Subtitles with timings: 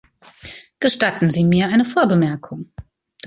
[0.79, 2.73] Gestatten Sie mir eine Vorbemerkung.